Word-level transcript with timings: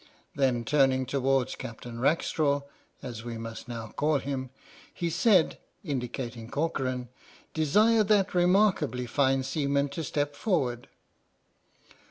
Then, 0.33 0.65
turning 0.65 1.05
towards 1.05 1.53
Captain 1.53 1.99
Rackstraw, 1.99 2.61
as 3.03 3.23
we 3.23 3.37
must 3.37 3.67
now 3.67 3.89
call 3.89 4.17
him, 4.17 4.49
he 4.91 5.11
said 5.11 5.59
(indicating 5.83 6.49
Corcoran)," 6.49 7.09
Desire 7.53 8.03
that 8.05 8.33
remarkably 8.33 9.05
fine 9.05 9.43
seaman 9.43 9.89
to 9.89 10.03
step 10.03 10.35
forward." 10.35 10.87